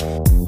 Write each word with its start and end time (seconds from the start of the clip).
you 0.00 0.47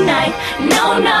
tonight. 0.00 0.34
No, 0.60 0.98
no. 0.98 1.20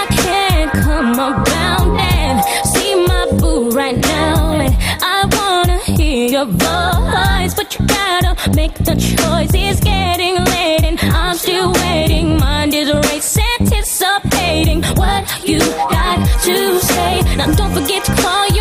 I 0.00 0.06
can't 0.10 0.72
come 0.86 1.14
around 1.30 1.88
and 1.98 2.36
see 2.72 2.92
my 3.06 3.24
boo 3.38 3.70
right 3.70 3.96
now. 3.96 4.52
And 4.64 4.74
I 5.02 5.18
wanna 5.36 5.78
hear 5.96 6.26
your 6.36 6.46
voice, 6.46 7.52
but 7.54 7.68
you 7.74 7.86
gotta 7.86 8.32
make 8.60 8.74
the 8.88 8.94
choice. 8.94 9.50
It's 9.54 9.80
getting 9.80 10.36
late 10.52 10.84
and 10.90 10.98
I'm 11.00 11.36
still 11.36 11.72
waiting. 11.72 12.38
Mind 12.38 12.74
is 12.74 12.92
racing, 12.92 13.44
anticipating 13.60 14.82
what 15.00 15.22
you 15.46 15.60
got 15.94 16.18
to 16.46 16.56
say. 16.90 17.22
Now 17.36 17.52
don't 17.60 17.72
forget 17.78 18.04
to 18.04 18.14
call 18.22 18.46
you. 18.48 18.57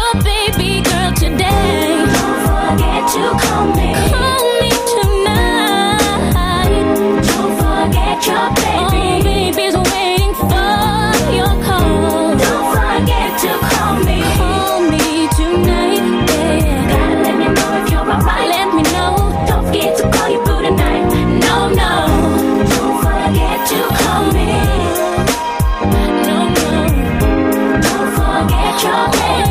get 28.46 28.84
your 28.84 29.12
place. 29.12 29.47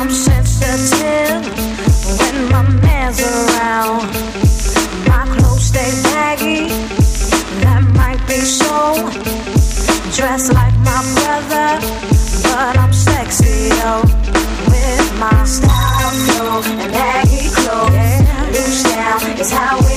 I'm 0.00 0.10
sensitive 0.10 1.42
when 2.20 2.48
my 2.52 2.62
man's 2.82 3.20
around. 3.20 4.06
My 5.08 5.26
clothes 5.26 5.64
stay 5.64 5.90
baggy, 6.04 6.68
that 7.64 7.82
might 7.96 8.24
be 8.28 8.38
so. 8.38 8.94
Dressed 10.14 10.52
like 10.52 10.76
my 10.86 11.02
brother, 11.18 11.80
but 12.44 12.78
I'm 12.78 12.92
sexy. 12.92 13.70
With 14.70 15.18
my 15.18 15.44
style, 15.44 16.62
and 16.78 16.92
baggy 16.92 17.48
clothes. 17.50 17.98
Loose 18.54 18.84
is 19.40 19.50
how 19.50 19.87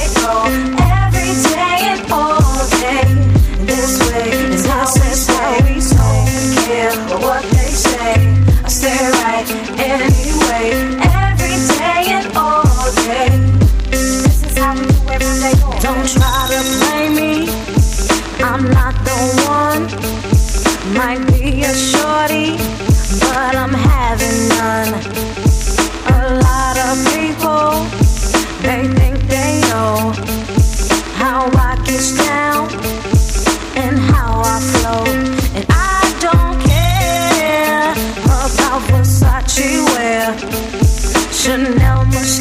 Chanel 41.34 42.06
must 42.06 42.41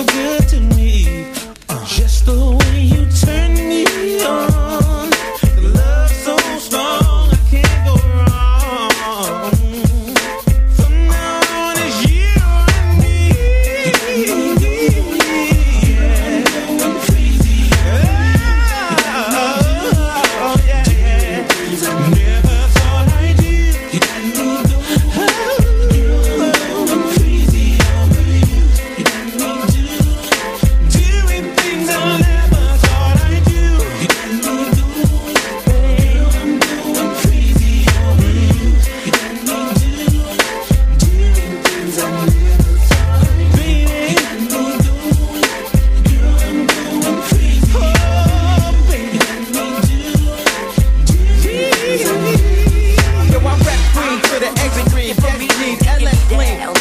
so 0.00 0.06
good. 0.06 0.39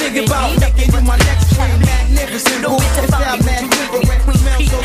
Think 0.10 0.26
about 0.26 0.60
making 0.60 0.90
you 0.92 1.02
my 1.02 1.18
next. 1.18 1.54
Magnificent, 1.56 2.66
boy. 2.66 2.82
It's 2.82 3.14
that 3.14 3.46
magnificent. 3.46 4.18
Queen 4.26 4.42
you 4.66 4.80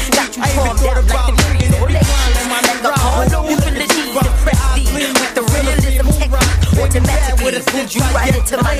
like 2.52 2.76
the 2.84 3.40
infinity, 3.48 4.12
with 4.92 5.32
the 5.32 5.42
realism 5.48 6.12
technique. 6.12 6.76
Automatically 6.76 7.56
pulled 7.72 7.94
you 7.94 8.04
right 8.12 8.36
into 8.36 8.60
my. 8.60 8.76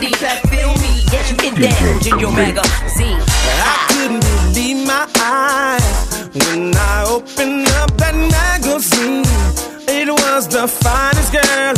Feel 0.53 0.77
me 0.85 1.01
you 1.09 2.13
in 2.13 2.21
your 2.21 2.33
magazine. 2.33 3.25
I 3.25 3.89
couldn't 3.89 4.21
believe 4.21 4.87
my 4.87 5.09
eyes 5.17 6.29
when 6.35 6.77
I 6.77 7.05
opened 7.09 7.69
up 7.81 7.97
that 7.97 8.15
magazine. 8.15 9.25
It 9.89 10.11
was 10.11 10.49
the 10.49 10.69
finest 10.69 11.33
girl 11.33 11.74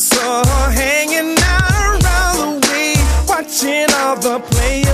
So 0.00 0.42
hanging 0.72 1.36
out 1.42 2.02
around 2.02 2.62
the 2.62 2.68
way, 2.68 2.94
watching 3.28 3.86
all 4.00 4.16
the 4.16 4.40
players. 4.48 4.89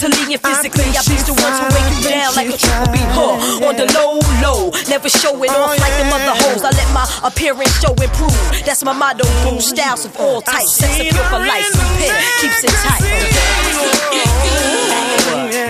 mentally 0.00 0.34
and 0.34 0.42
physically. 0.42 0.84
I 0.96 1.02
bitch 1.04 1.24
the 1.26 1.34
ones 1.36 1.58
who 1.60 1.66
wake 1.76 1.88
you 1.92 2.08
down 2.08 2.34
like 2.34 2.48
a 2.48 2.56
triple 2.56 2.92
B 2.92 2.98
hook. 3.12 3.68
On 3.68 3.76
the 3.76 3.86
low, 3.92 4.20
low, 4.40 4.70
never 4.88 5.08
show 5.08 5.36
it 5.42 5.50
off 5.50 5.78
like 5.78 5.96
the 5.98 6.04
mother 6.04 6.32
hoes. 6.34 6.62
I 6.64 6.70
let 6.70 6.88
my 6.92 7.04
appearance 7.24 7.80
show 7.80 7.92
improve. 7.92 8.32
That's 8.64 8.84
my 8.84 8.92
motto, 8.92 9.24
boo. 9.44 9.60
Styles 9.60 10.04
of 10.04 10.16
all 10.18 10.40
types, 10.40 10.72
sex 10.76 10.96
appeal 10.96 11.24
for 11.24 11.38
life. 11.38 11.68
Keeps 12.40 12.64
it 12.64 12.72
tight. 12.80 13.04